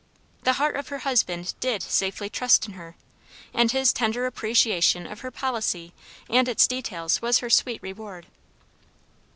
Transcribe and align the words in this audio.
"The 0.45 0.53
heart 0.53 0.77
of 0.77 0.87
her 0.87 0.97
husband 1.05 1.53
did 1.59 1.83
safely 1.83 2.27
trust 2.27 2.65
in 2.65 2.73
her," 2.73 2.95
and 3.53 3.71
his 3.71 3.93
tender 3.93 4.25
appreciation 4.25 5.05
of 5.05 5.19
her 5.19 5.29
policy 5.29 5.93
and 6.27 6.49
its 6.49 6.65
details 6.65 7.21
was 7.21 7.37
her 7.37 7.51
sweet 7.51 7.83
reward. 7.83 8.25